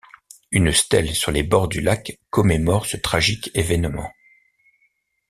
[0.49, 4.11] Une stèle sur les bords du lac commémore ce tragique événement.